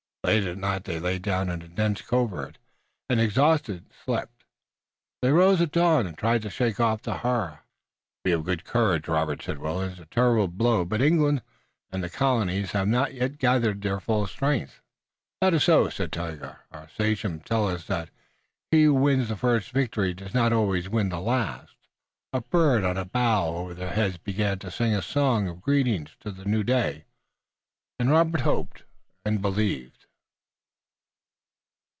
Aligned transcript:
Late 0.23 0.43
at 0.43 0.59
night 0.59 0.83
they 0.83 0.99
lay 0.99 1.17
down 1.17 1.49
in 1.49 1.63
a 1.63 1.67
dense 1.67 2.03
covert, 2.03 2.59
and 3.09 3.19
exhausted, 3.19 3.87
slept. 4.05 4.43
They 5.23 5.31
rose 5.31 5.59
at 5.61 5.71
dawn, 5.71 6.05
and 6.05 6.15
tried 6.15 6.43
to 6.43 6.51
shake 6.51 6.79
off 6.79 7.01
the 7.01 7.17
horror. 7.17 7.61
"Be 8.23 8.31
of 8.31 8.43
good 8.45 8.63
courage, 8.63 9.07
Robert," 9.07 9.41
said 9.41 9.57
Willet. 9.57 9.93
"It's 9.93 9.99
a 9.99 10.05
terrible 10.05 10.47
blow, 10.47 10.85
but 10.85 11.01
England 11.01 11.41
and 11.89 12.03
the 12.03 12.09
colonies 12.09 12.69
have 12.73 12.87
not 12.87 13.15
yet 13.15 13.39
gathered 13.39 13.81
their 13.81 13.99
full 13.99 14.27
strength." 14.27 14.79
"That 15.41 15.55
is 15.55 15.63
so," 15.63 15.89
said 15.89 16.11
Tayoga. 16.11 16.59
"Our 16.71 16.87
sachems 16.89 17.41
tell 17.43 17.67
us 17.67 17.85
that 17.87 18.11
he 18.69 18.83
who 18.83 18.93
wins 18.93 19.27
the 19.27 19.35
first 19.35 19.71
victory 19.71 20.13
does 20.13 20.35
not 20.35 20.53
always 20.53 20.87
win 20.87 21.09
the 21.09 21.19
last." 21.19 21.75
A 22.31 22.41
bird 22.41 22.83
on 22.83 22.95
a 22.95 23.05
bough 23.05 23.47
over 23.55 23.73
their 23.73 23.91
heads 23.95 24.17
began 24.19 24.59
to 24.59 24.69
sing 24.69 24.93
a 24.93 25.01
song 25.01 25.47
of 25.47 25.61
greeting 25.63 26.07
to 26.19 26.29
the 26.31 26.45
new 26.45 26.61
day, 26.61 27.05
and 27.97 28.11
Robert 28.11 28.41
hoped 28.41 28.83
and 29.25 29.41
believed. 29.41 29.97